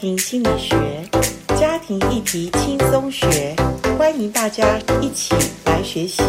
[0.00, 1.06] 庭心理学，
[1.58, 3.54] 家庭议题轻松学，
[3.98, 5.34] 欢迎大家一起
[5.66, 6.22] 来学习。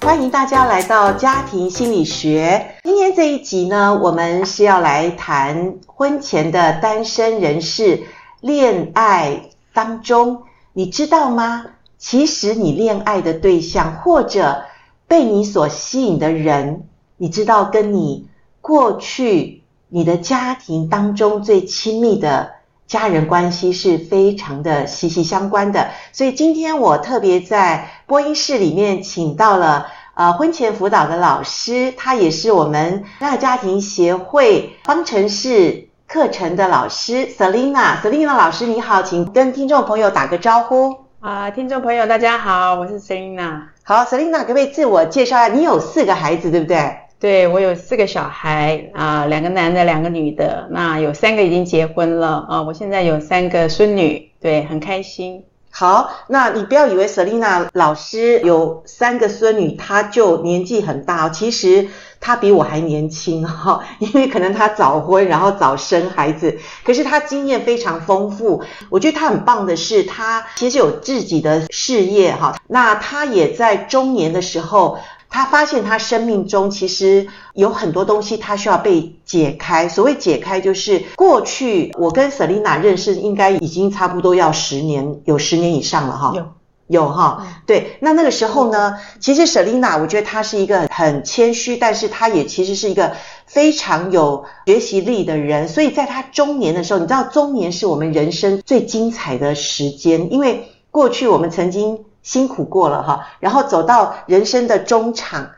[0.00, 2.74] 欢迎大家来到家庭心理学。
[2.82, 8.02] 今天这一集呢，我们是要来谈婚前的单身人士
[8.40, 10.42] 恋爱当中，
[10.72, 11.64] 你知道吗？
[11.96, 14.64] 其实你恋爱的对象或者
[15.06, 18.26] 被你所吸引的人，你知道跟你
[18.60, 19.57] 过去
[19.90, 22.50] 你的家庭当中最亲密的
[22.86, 25.88] 家人关系是非常的息息相关的。
[26.12, 38.00] 所以今天我特别在播音室里面请到了呃婚前辅导的老师，他也是我们真爱家庭协会方程式课程的老师 Selina。
[38.02, 40.96] Selina 老师你好，请跟听众朋友打个招呼。
[41.20, 43.62] 啊，听众朋友，大家好，我是 Selina。
[43.82, 45.54] 好，Selina，可不可以自我介绍一下？
[45.54, 46.96] 你有四个孩子，对不对？
[47.20, 50.68] 对，我有四个小孩啊，两个男的，两个女的。
[50.70, 55.44] 那有三个已经结婚了啊，我现在有三个孙女，对，很开心。
[55.70, 61.88] 好，那你不要以为 Selina 老师有三个孙女，她就年纪很大，其实。
[62.20, 68.64] 她比我还年轻哈，因为可能她早婚，然后早生孩子，可是她经验非常丰富。
[68.90, 72.56] 我觉得她很棒的是，她其实有自己的事业哈。
[72.66, 79.88] 那她也在中年的时候，他发现他生命中其实有很多东西他需要被解开。
[79.88, 86.32] 所谓解开，就是过去我跟 Selina 认识，应该已经差不多要十年，有十年以上了哈。
[86.34, 86.46] 有。
[86.88, 93.12] 有哈，对，那那个时候呢，其实 Selina 我觉得她是一个很谦虚，但是她也其实是一个
[93.44, 95.68] 非常有学习力的人。
[95.68, 105.50] 所以在她中年的时候，你知道中年是我们人生最精彩的时间，因为过去我们曾经辛苦过了哈，然后走到人生的中场，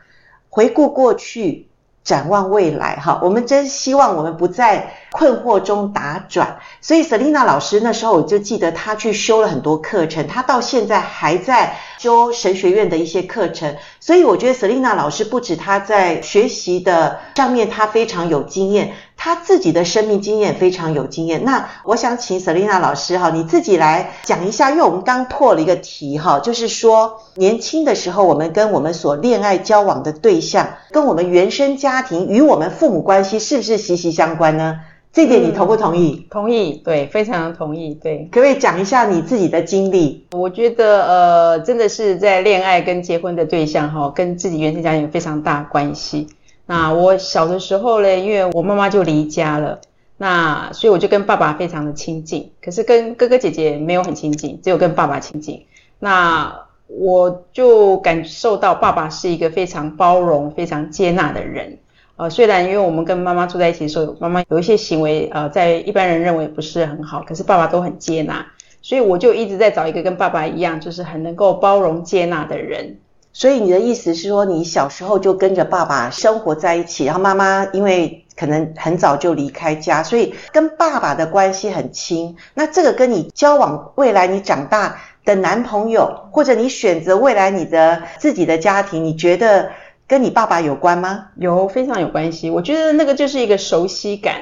[0.49, 1.67] 回顾过去。
[2.03, 6.57] 展望未来，哈，我们真希望我们不在困惑中打转。
[6.81, 13.77] 所以，Selina 老师那时候我就记得她去修了很多课程，她到现在还在修神学院的一些课程。
[13.99, 18.93] 所以，我觉得 Selina 老师不止她在学习的上面，她非常有经验。
[19.23, 34.79] 他自己的生命经验非常有经验，那我想请 Selina 老师哈，你自己来讲一下，因为我们刚破了一个题哈，就是说年轻的时候我们跟我们所恋爱交往的对象，跟我们原生家庭与我们父母关系是不是息息相关呢？
[35.13, 36.25] 这点你同不同意？
[36.25, 38.27] 嗯，同意，对，非常同意，对。
[38.31, 40.25] 可不可以讲一下你自己的经历？
[40.31, 46.27] 我觉得呃，真的是在恋爱跟结婚的对象哈，跟自己原生家庭有非常大关系。
[46.71, 49.81] 那我小的时候呢，因为我妈妈就离家了，
[50.15, 55.65] 那所以我就跟爸爸非常的亲近，可是跟哥哥姐姐没有很亲近，只有跟爸爸亲近。
[55.99, 61.77] 那我就感受到爸爸是一个非常包容、非常接纳的人。
[62.15, 68.45] 呃，虽然因为我们跟妈妈住在一起的时候，妈妈有一些行为，呃，在一般人认为不是很好，可是爸爸都很接纳，
[68.81, 72.97] 所以我就一直在找一个跟爸爸一样，就是很能够包容接纳的人。
[73.33, 82.35] 所以你的意思是说，你小时候就跟着爸爸生活在一起，然后妈妈因为可能很早就离开家，所以跟爸爸的关系很亲。
[82.53, 89.69] 那这个跟你交往未来你长大的男朋友，或者你选择未来你的自己的家庭，你觉得
[90.07, 91.27] 跟你爸爸有关吗？
[91.35, 92.49] 有，非常有关系。
[92.49, 94.35] 我觉得那个就是一个熟悉感。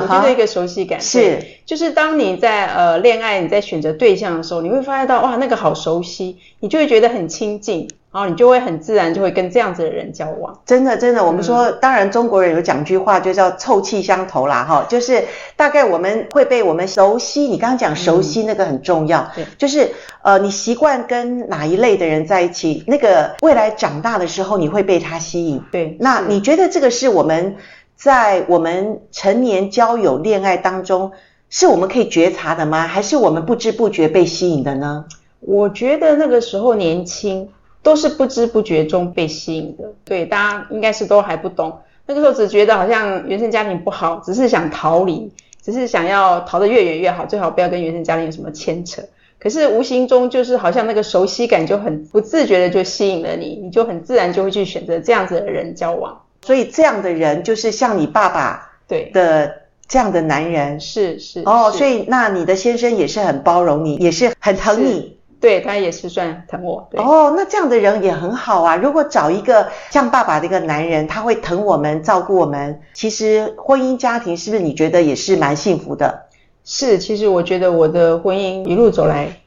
[0.00, 10.58] 我觉得一个熟悉感是，就是当你在呃恋爱，你在选择对象的时候，你会发现到哇，那个好熟悉，你就会觉得很亲近，然后你就会很自然就会跟这样子的人交往。
[10.66, 15.24] 真的，真的，我们说，当然中国人有讲句话，就叫臭气相投啦，哈，就是
[15.56, 17.42] 大概我们会被我们熟悉。
[17.42, 19.90] 你刚刚讲熟悉那个很重要，对，就是
[20.22, 25.62] 呃，你习惯跟哪一类的人在一起，那个未来长大的时候你会被他吸引。
[25.72, 27.56] 对，那你觉得这个是我们？
[28.04, 31.12] 在我们成年交友恋爱当中，
[31.48, 32.86] 是我们可以觉察的吗？
[32.86, 35.06] 还是我们不知不觉被吸引的呢？
[35.40, 37.48] 我觉得那个时候年轻，
[37.82, 39.90] 都是不知不觉中被吸引的。
[40.04, 49.00] 对，大家应该是都还不懂，那个时候只觉得好像原生家庭不好，只是想逃离，只是想要逃得越远越好，最好不要跟原生家庭有什么牵扯。
[49.38, 56.20] 可是无形中就是好像那个熟悉感就很不自觉的就吸引了你，你就很自然就会去选择这样子的人交往。
[56.44, 66.86] 所以这样的人就是像你爸爸对的这样的男人，是是哦，所以那你的先生也是很包容你，也是很疼你，对，他也是算疼我。
[66.90, 68.76] 对哦，那这样的人也很好啊。
[68.76, 76.26] 如果找一个像爸爸的一个男人，他会疼我们、照顾我们，其实婚姻家庭是不是你觉得也是蛮幸福的？
[76.64, 79.40] 是，其实我觉得我的婚姻一路走来，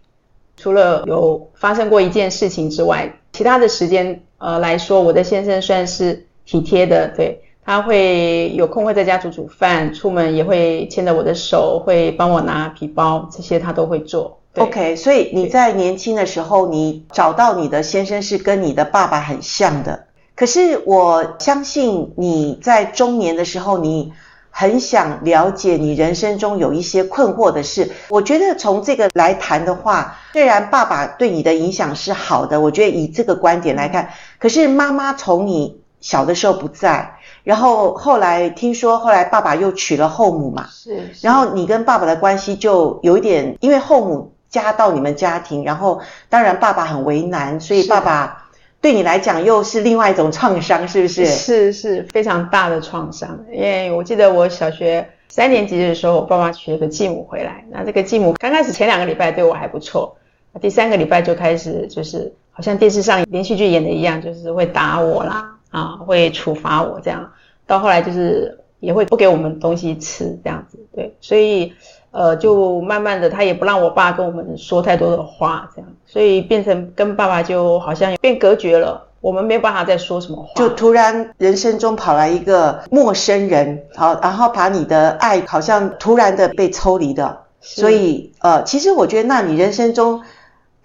[0.56, 6.27] 除了有发生过一件事情之外，其他的时间呃来说，我的先生算是。
[6.48, 14.40] 体贴的，对，他会有空会在家煮煮饭，出门也会牵着我的手，会帮我拿皮包，这些他都会做。
[14.56, 20.06] OK，所以你在年轻的时候，你找到你的先生是跟你的爸爸很像的。
[20.36, 24.14] 可是我相信你在中年的时候，你
[24.50, 27.92] 很想了解你人生中有一些困惑的事。
[28.10, 34.10] 我觉得从这个来谈的话，虽然爸爸对你的影响是好的，我觉得以这个观点来看，
[34.40, 37.14] 可是妈妈从你小的时候不在。
[37.44, 41.26] 然后后来听说，后来爸爸又娶了后母嘛，是，是。
[41.26, 48.50] 然后你跟爸爸的关系就有一点，因为后母加到你们家庭，然后当然爸爸很为难，所以爸爸
[48.82, 51.26] 对你来讲又是另外一种创伤，是不是？
[51.26, 53.40] 是是非常大的创伤。
[53.50, 60.18] 因为我记得我小学三年级的时候，我爸爸娶了个继母回来，那这个继母刚开始前两个礼拜对我还不错，
[60.60, 65.54] 第三个礼拜就开始就是好像电视上连续剧演的一样，就是会打我啦。
[65.70, 67.32] 啊，会处罚我这样，
[67.66, 71.74] 到后来就是也会不给我们东西吃这样子，对，所以
[72.12, 90.22] 呃，就慢慢的他也不让我爸跟我们说太多的话，这样，所以变成跟爸爸就好像变隔绝了，我们没有办法再说什么话，就突然人生中跑来一个陌生人，好，然后把你的爱好像突然的被抽离的，所以呃，其实我觉得那你人生中。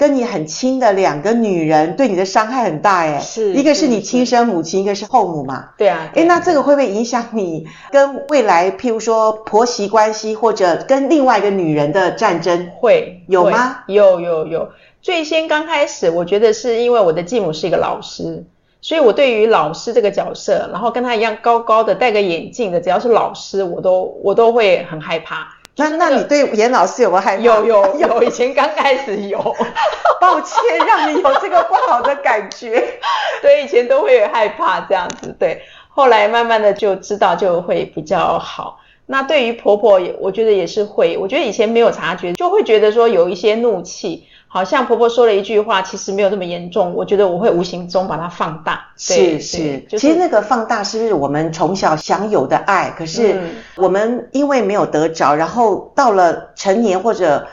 [0.03, 5.69] 跟你很亲的两个女人对你的伤害很大诶，是一个是你亲生母亲，一个是后母嘛。
[5.79, 6.11] 对啊。
[6.15, 12.69] 诶，那这个会不会影响你跟未来，譬如说婆媳关系，或者跟另外一个女人的战争？
[12.81, 13.85] 会有吗？
[13.87, 14.71] 有有有。
[15.01, 18.45] 最先刚开始，我觉得是因为我的继母是一个老师，
[18.81, 25.47] 所以我对于老师这个角色，然后跟她一样高高的戴个眼镜的，只要是老师，我都我都会很害怕。
[25.77, 27.43] 那那你对严老师有没有害怕？
[27.43, 29.39] 有有有， 以前刚开始有，
[30.21, 32.99] 抱歉让你有这个不好的感觉。
[33.41, 38.79] 对，以前都会害怕这样子，对，后来慢慢的就知道就会比较好。
[39.07, 44.27] 那对于婆婆也，我觉得也是会，我觉得以前没有察觉，就会觉得说有一些怒气。
[44.55, 46.93] 好像婆婆说了一句话，其实没有这么严重。
[46.95, 48.85] 我觉得我会无形中把它放大。
[48.99, 52.91] 是是，就是、其实那个放大是不是我们从小享有的爱？
[52.91, 53.35] 可是
[53.77, 57.49] 我们因为没有得着，然后到了成年或者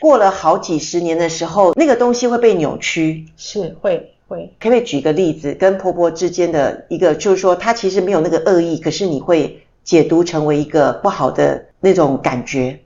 [0.00, 3.26] 过了好几十年的时候，那个东西会被扭曲。
[3.36, 12.80] 是会会，可不可以举个例子，跟婆婆之间的一个，就是说她其实没有那个恶意，可是你会解读成为一个不好的那种感觉。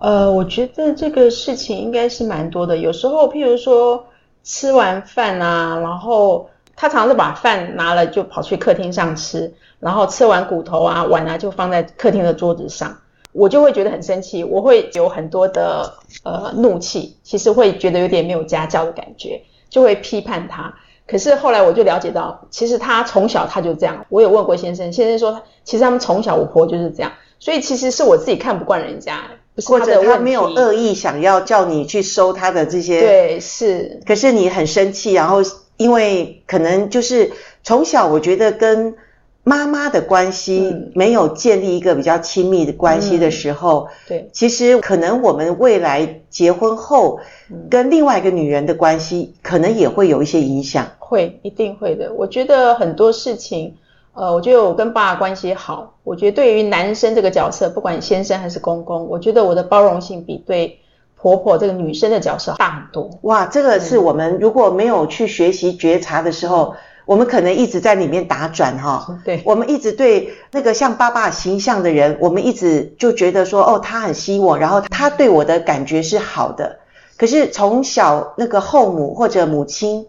[0.00, 2.78] 呃，我觉得这个事情应该是蛮多的。
[2.78, 4.06] 有时候，譬如说
[4.42, 12.96] 吃完饭啊，然后他常常把饭拿了就跑去客厅上吃，然后吃完骨头啊、碗啊就放在客厅的桌子上，
[13.32, 15.92] 我就会觉得很生气，我会有很多的
[16.24, 20.74] 呃怒气，其实会觉得有点没有家教的感觉，就会批判他。
[21.06, 24.06] 可是后来我就了解到，其实他从小他就这样。
[24.08, 29.24] 我有问过先生，先生说，其实他们从小我婆就是这样，所以其实是我自己看不惯人家。
[29.66, 34.00] 或者他没有恶意想要叫你去收他的这些，对，是。
[34.06, 35.38] 可是你很生气，然后
[35.76, 37.32] 因为可能就是
[37.62, 38.94] 从小我觉得跟
[39.42, 47.20] 妈妈的关系没有建立一个比较亲密的关系的时候，嗯、对，其实可能我们未来结婚后
[47.68, 52.12] 跟另外一个女人的关系可能也会有一些影响，会，一定会的。
[52.14, 53.74] 我觉得很多事情。
[54.20, 55.94] 呃，我觉得我跟爸爸关系好。
[56.04, 60.78] 我觉得对于男生这个角色，不管先生还是公公，我觉得我的包容性比对
[61.16, 63.08] 婆婆这个女生的角色大很多。
[63.22, 69.18] 哇，这个是我们如果没有去学习觉察的时候，嗯、我们可能一直在里面打转哈、哦。
[69.24, 76.80] 对，我们一直对那个像爸爸形象的人，我们一直就觉得说，哦，他很吸我，然后他对我的感觉是好的。
[77.20, 80.06] 可是从小那个后母或者母亲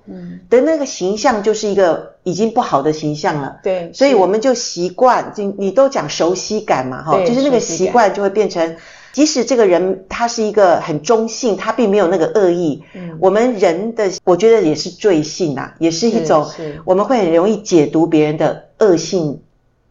[0.50, 8.78] 的那个形象就是一个已经不好的形象了，对，所以我们就习惯，就你都讲熟悉感嘛，哈，就是那个习惯就会变成，
[9.12, 16.46] 即使这个人他是一个很中性，他并没有那个恶意，嗯，我们人的我觉得也是罪性啊，也是一种，
[16.86, 19.42] 我们会很容易解读别人的恶性，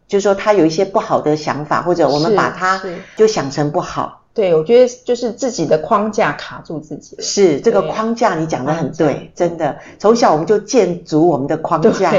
[0.09, 2.81] 就是说他有一些不好的想法，或者我们把他
[3.15, 4.20] 就想成不好。
[4.33, 7.17] 对，我觉得就是自己的框架卡住自己。
[7.19, 9.79] 是，这个框架你讲的很对，真的。
[9.99, 12.13] 从小我们就建筑我们的框架。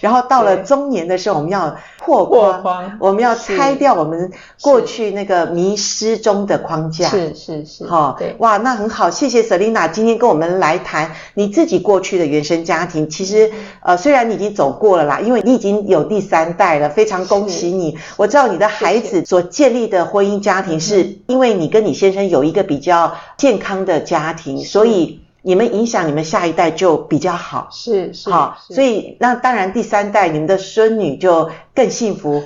[0.00, 4.30] 然后到了中年的时候，我们要破框，框我们要拆掉我们
[4.60, 7.08] 过去那个迷失中的框架。
[7.08, 13.10] 是是是，好、哦，对，哇，那很好，谢谢 Selina 今天跟我们来谈你自己过去的原生家庭。
[13.10, 13.50] 其实，
[13.82, 17.98] 呃，虽然你已经走过了啦，因为你已经有第三代了，非常恭喜你。
[18.16, 25.20] 我知道你的孩子所建立的婚姻家庭，是因为你跟你先生有一个比较健康的家庭，所以。
[25.42, 27.68] 你们影响你们下一代就比较好。
[27.70, 32.42] 是是，好，所以那当然第三代你们的孙女就更幸福。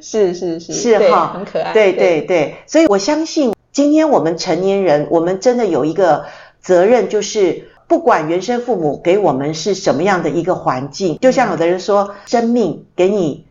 [0.00, 1.72] 是 是是，是哈，很可爱。
[1.72, 6.26] 对对对，所以我相信今天我们成年人，我们真的有一个
[6.60, 13.46] 责任，就是不管原生父母给我们是什么样的一个环境，就像有的人说，生命给你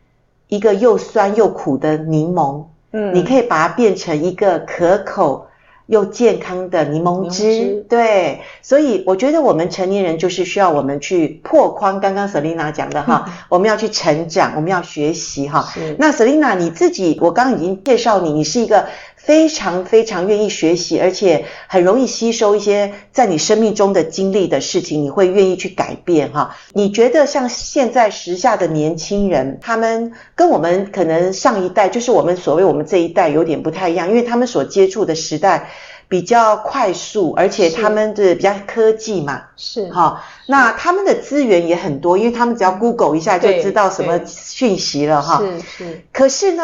[0.48, 5.48] 一个又酸又苦的柠檬，嗯，你可以把它变成一个可口
[5.88, 12.00] 又健康的柠檬汁，对，所以我觉得我们成年人就是需要我们去破框。
[12.00, 15.68] 刚刚 Selina 讲的哈， 我们要去成长，我们要学习哈。
[15.98, 18.86] 那 Selina 你自己，我刚刚已经介绍你，你是一个。
[19.28, 26.56] 非常非常愿意学习，而且很容易吸收一些在你生命中的经历的事情，你会愿意去改变哈。
[26.72, 35.72] 你觉得像现在时下的年轻人，他们跟我们可能上一代，就是我们所谓我们这一代有点不太一样，因为他们所接触的时代
[36.08, 40.24] 比较快速，而且他们的比较科技嘛，是哈。
[40.46, 45.42] 那他们的资源也很多，因为他们只要 Google 一下就知道什么讯息了哈。
[45.42, 46.02] 是是。
[46.14, 46.64] 可是呢，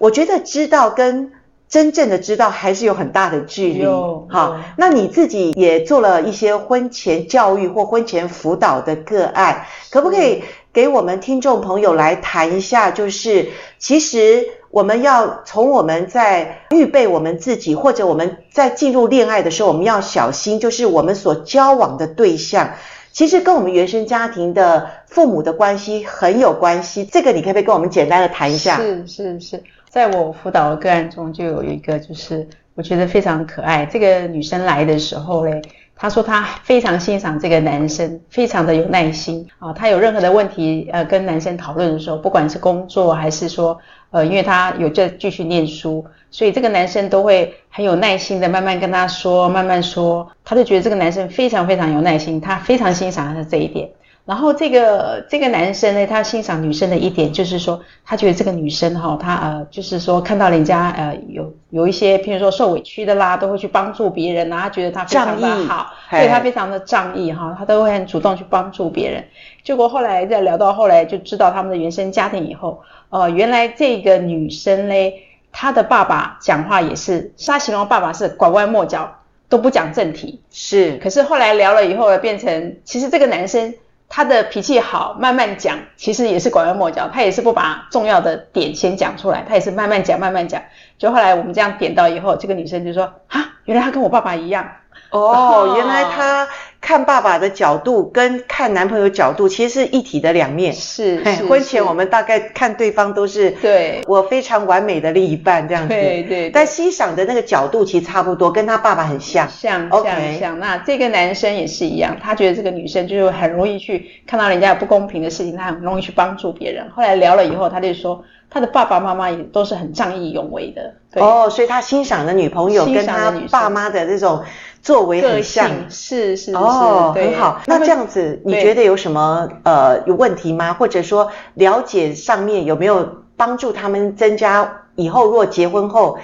[0.00, 1.32] 我觉得知道跟
[1.68, 3.84] 真正的知道还是有很大的距离，
[4.30, 12.90] 好，那你自己也做了一些婚前教育或婚前辅导的个案，可不可以给我们听众朋友来谈一下？
[12.90, 22.74] 就是其实我们要从我们在预备我们自己，或者我们在进入恋爱的时候，我们要小心，就是我们所交往的对象，
[23.12, 27.04] 其实跟我们原生家庭的父母的关系很有关系。
[27.04, 28.76] 这个你可不可以跟我们简单的谈一下？
[28.78, 29.62] 是是是。
[29.88, 33.86] 在我辅导的个案中，就有一个，就是我觉得非常可爱。
[33.86, 35.62] 这个女生来的时候嘞，
[35.96, 39.72] 她说她非常欣赏这个男生，非常的有耐心啊。
[39.72, 43.78] 她有任何的问题，呃，跟男生讨论的时候，不管是工作还是说，
[44.10, 50.30] 呃，因为她有在继续念书，所以这个男生都会很有耐心的慢慢跟她说，慢慢说。
[50.44, 53.88] 她就觉得这个男生非常非常有耐心，她非常欣赏他的这一点。
[54.28, 69.24] 然后这个这个男生呢，他欣赏女生的一点就是说，他觉得这个女生哈、哦，他呃，就是说看到人家呃有有一些，譬如说受委屈的啦，都会去帮助别人啊，他觉得他非常的好，对他非常的仗义哈，他都会很主动去帮助别人。
[69.64, 79.10] 结果后来再聊到后来，就知道他们的原生家庭以后，呃，原来这个女生嘞，她的爸爸讲话也是，他形容爸爸是拐弯抹角，
[79.48, 80.42] 都不讲正题。
[80.50, 83.72] 是，可是后来聊了以后，变成其实这个男生。
[84.08, 90.62] 他的脾气好，慢慢讲，其实也是拐弯抹角，他也是不把重要的点先讲出来，他也是慢慢讲，慢慢讲。
[90.98, 94.66] 就后来我们这样点到以后，这个女生就说：“啊，原来他跟我爸爸一样。”
[95.10, 96.46] 哦，原来他
[96.88, 100.72] 看爸爸的角度跟看男朋友角度其实是一体的两面。
[100.72, 105.90] 是，是，婚前我们大概看对方都是对我非常完美的另一半这样子。
[105.90, 106.50] 对对，对。
[106.50, 109.46] 但欣赏的那个角度其实差不多，跟他爸爸很像。
[109.50, 110.58] 像像像。
[110.58, 116.88] 那这个男生也是一样，他觉得这个女生就是很容易去看到人家有不公平的事情，他很容易去帮助别人。
[116.96, 120.94] 后来聊了以后，他就说他的爸爸妈妈也都是很仗义勇为的。
[121.12, 121.22] 对。
[121.22, 124.42] 哦，所以他欣赏的女朋友跟他爸妈的这种。
[124.88, 127.60] 作为很像，是是是哦，很好。
[127.66, 130.72] 那这样子，你觉得有什么呃有问题吗？
[130.72, 136.18] 或者说了解上面有没有帮助他们增加以后若结婚后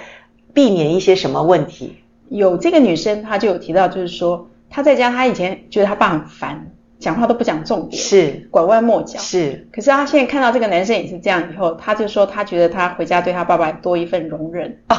[0.51, 1.97] 避免一些什么问题？
[2.27, 6.71] 有这个女生，她就有提到，就是说她在家，她以前觉得她爸很烦。
[7.05, 8.47] 讲话都不讲重点，是。
[8.49, 9.67] 拐弯抹角，是。
[9.71, 14.95] 可是他现在看到这个男生也是这样以后，他就说他觉得他回家对他爸爸多一份容忍，哦，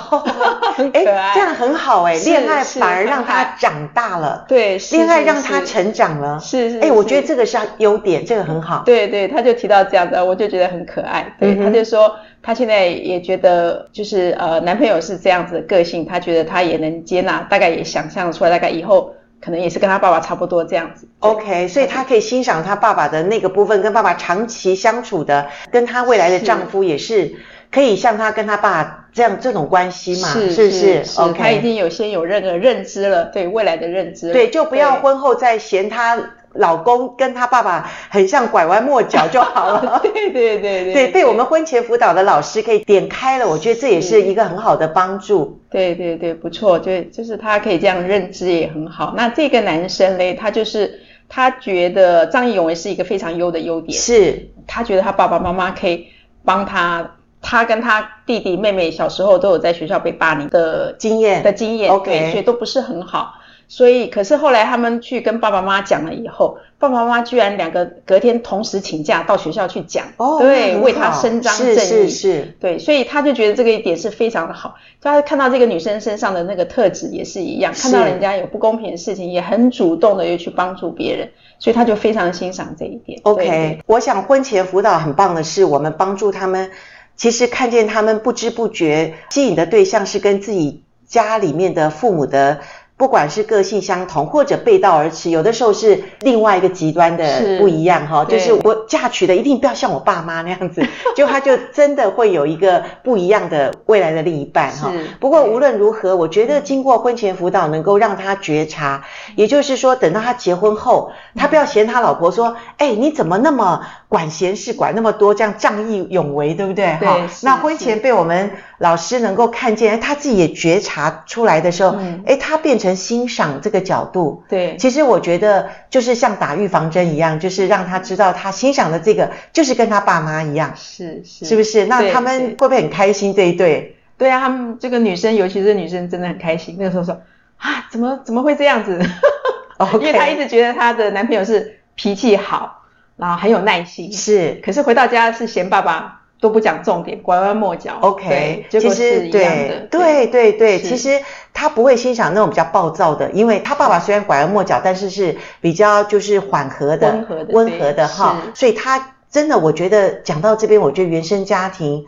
[0.77, 19.13] 很 可爱，这样很好哎，恋爱反而让他长大了，对，恋爱让他成长了，是是，哎，我觉得这个是优点，这个很好，对对，他就提到这样的，我就觉得很可爱，对，他就说他现在也觉得就是呃男朋友是这样子的个性，他觉得他也能接纳，大概也想象出来，大概以后。
[19.41, 27.35] 可能也是跟他爸爸差不多这样子，OK，所以他可以欣赏他爸爸的那个部分，跟爸爸长期相处的，跟他未来的丈夫也是
[27.71, 36.19] 可以像他跟他爸这样这种关系嘛，是是是，是，OK，他已经有先有认个认知了，对未来的认知，对，就不要婚后再嫌他。
[36.59, 40.01] 老公跟他爸爸很像，拐弯抹角就好了。
[40.03, 45.61] 对对对对，对，对被我们婚前辅导的老师可以点开了，我觉得这也是一个很好的帮助。
[45.71, 49.15] 对对对，不错，就就是他可以这样认知也很好。
[49.17, 56.07] 那这个男生嘞，他就是他觉得张义勇为是一个非常优的优点，是他觉得他爸爸妈妈可以
[56.45, 63.35] 帮他，他跟他弟弟妹妹小时候都有在学校被霸凌的经验的经验，OK，所以都不是很好。
[63.69, 74.77] 所以，可是后来他们去跟爸爸妈妈讲了以后，爸爸妈妈居然两个隔天同时请假到学校去讲，哦，对，为他伸张正义，是是是，对，所以他就觉得这个一点是非常的好。
[75.01, 83.21] 他看到这个女生身上的那个特质也是一样，看到人家有不公平的事情，也很主动的又去帮助别人，所以他就非常欣赏这一点。
[83.25, 86.71] OK，我想婚前辅导很棒的是，我们帮助他们，
[87.17, 92.61] 其实看见他们不知不觉吸引的对象是跟自己家里面的父母的。
[92.97, 98.25] 不管是个性相同，或者背道而驰，有的时候是另外一个极端的不一样哈。
[98.25, 100.83] 就是我嫁娶的一定不要像我爸妈那样子，
[101.15, 104.91] 就他就真的会有一个不一样的未来的另一半哈。
[105.21, 109.05] 不过无论如何，我觉得经过婚前辅导，能够让他觉察，
[109.37, 116.87] 也就是说，等到他结婚后，他不要嫌他老婆说，哎，你怎么那么管闲事，管那么多，这样仗义勇为，对不对？
[116.95, 117.29] 哈。
[117.43, 122.97] 那婚前被我们老师能够看见，他自己也觉察出来的时候，哎，他变成。
[122.97, 131.87] 欣赏这个角度，对，其实我觉得就是像打预防针一样，就是让他知道他欣赏的这个就是跟他爸妈一样，是是，是不是？
[131.87, 133.97] 那他们会不会很开心这一对？
[134.19, 136.77] 对啊，他们这个女生，尤其是女生，真的很开心。
[136.79, 137.21] 那个时候说
[137.59, 138.99] 啊，怎么怎么会这样子.
[139.95, 142.83] 因为她一直觉得她的男朋友是脾气好，
[143.17, 146.23] 然后很有耐心，是，可是回到家是嫌爸爸。
[146.41, 147.99] 都不讲重点，拐弯抹角。
[148.01, 151.21] OK，其实对对对对，其实
[151.55, 158.37] 他不会欣赏那种比较暴躁的，因为他爸爸虽然拐弯抹角，但是是比较就是缓和的、温和的、温和的哈。
[158.55, 162.07] 所以他真的，我觉得讲到这边，我觉得原生家庭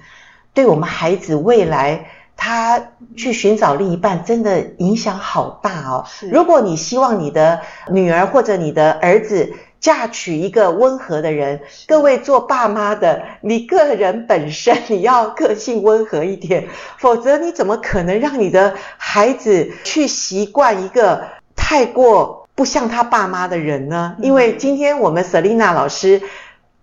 [0.54, 2.06] 对我们孩子未来
[2.36, 2.80] 他
[3.16, 6.04] 去寻找另一半，真的影响好大哦。
[6.30, 16.68] 如果你希望你的女儿或者你的儿子，嫁娶一个温和的人，各位做爸妈的，你个人本身你要个性温和一点，
[16.98, 24.16] 否则你怎么可能让你的孩子去习惯一个太过不像他爸妈的人呢？
[24.20, 26.22] 因为今天我们 Selina 老师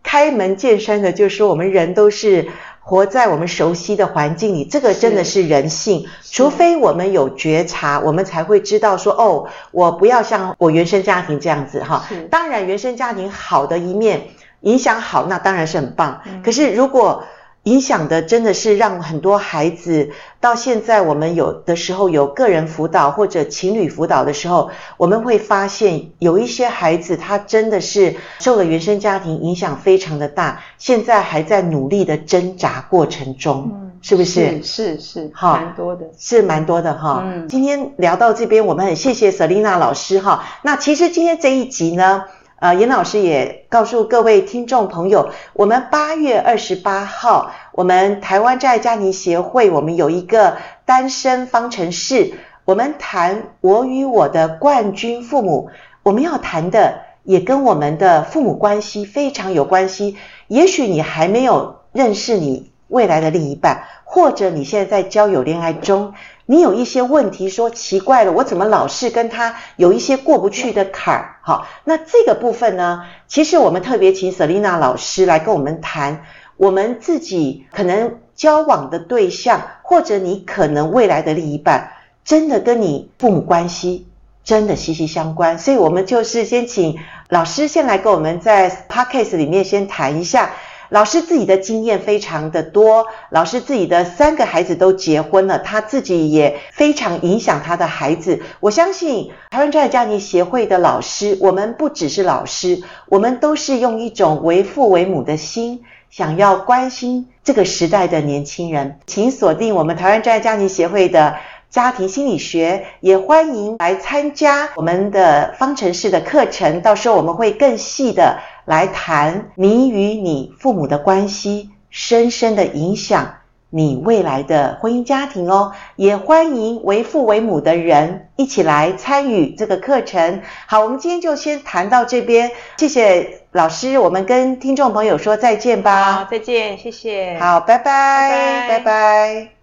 [0.04, 2.48] 开门见山的就说，我们人都是。
[2.88, 6.06] 活在我们熟悉的环境里，这个真的是人性。
[6.22, 12.06] 除非我们有觉察，我们才会知道说，哦，我不要像我原生家庭这样子哈。
[12.30, 14.27] 当然，原生家庭好的一面，
[14.62, 16.22] 影响好，那当然是很棒。
[16.44, 17.24] 可是如果
[17.65, 34.61] 影响的真的是让很多孩子到现在，我们有的时候有个人辅导或者情侣辅导的时候，我们会发现有一些孩子他真的是受了原生家庭影响非常的大，现在还在努力的挣扎过程中，嗯，是不是？
[34.61, 37.24] 是是是，好，蛮多的，是蛮多的哈。
[37.25, 40.44] 嗯，今天聊到这边，我们很谢谢 Selina 老师哈。
[40.61, 42.25] 那其实今天这一集呢，
[42.57, 55.70] 呃，严老师也告诉各位听众朋友，我们八月二十八号，我们台湾在家庭协会，我们有一个单身方程式，我们谈我与我的冠军父母，
[56.01, 60.15] 我们要谈的也跟我们的父母关系非常有关系。
[60.48, 66.13] 也许你还没有认识你未来的另一半，或者你现在在交友恋爱中。
[66.48, 71.36] 你有一些问题说奇怪了，我怎么老是跟他有一些过不去的坎儿？
[71.42, 76.24] 好，那这个部分呢，其实我们特别请 Selena 老师来跟我们谈，
[76.58, 81.92] 我们自己可能交往的对象，或者你可能未来的另一半，
[82.24, 84.08] 真的跟你父母关系
[84.44, 85.58] 真的息息相关。
[85.58, 90.51] 所以我们就是先请老师先来跟我们在 Podcast 里面先谈一下。
[90.89, 98.41] 老师自己的经验非常的多，老师自己的三个孩子都结婚了，他自己也非常影响他的孩子。
[98.59, 109.00] 我相信台湾专业家庭协会的老师，我们不只是老师，我们都是用一种为父为母的心，想要关心这个时代的年轻人。
[109.05, 111.35] 请锁定我们台湾专业家庭协会的
[111.75, 118.38] 家庭心理学，也欢迎来参加我们的方程式的课程，到时候我们会更细的。
[118.64, 123.35] 来谈你与你父母的关系，深深的影响
[123.70, 125.74] 你未来的婚姻家庭哦。
[125.98, 130.42] 也欢迎为父为母的人一起来参与这个课程。
[130.66, 136.14] 好，我们今天就先谈到这边，谢谢老师，我们跟听众朋友说再见吧。
[136.14, 137.38] 好，再见，谢谢。
[137.38, 138.79] 好，拜拜，拜拜。
[138.79, 139.54] 拜拜。